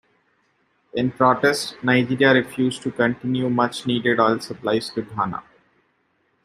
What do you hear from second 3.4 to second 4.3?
much-needed